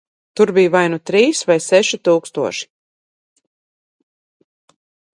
Tur 0.39 0.51
bija 0.57 0.71
vai 0.75 0.81
nu 0.93 0.99
trīs, 1.09 1.41
vai 1.51 1.59
seši 1.67 2.01
tūkstoši. 2.09 2.67